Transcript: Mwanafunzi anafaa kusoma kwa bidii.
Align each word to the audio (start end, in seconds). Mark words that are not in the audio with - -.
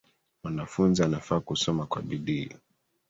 Mwanafunzi 0.43 1.03
anafaa 1.03 1.39
kusoma 1.39 1.85
kwa 1.85 2.01
bidii. 2.01 2.49